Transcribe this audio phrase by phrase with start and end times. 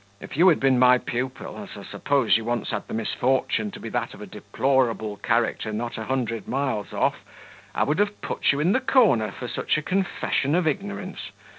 [0.19, 3.79] "If you had been my pupil, as I suppose you once had the misfortune to
[3.79, 7.17] be that of a deplorable character not a hundred miles off,
[7.75, 11.29] I would have put you in the corner for such a confession of ignorance.